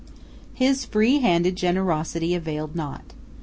His 0.55 0.83
free 0.83 1.19
handed 1.19 1.55
generosity 1.55 2.33
availed 2.33 2.75
naught. 2.75 3.13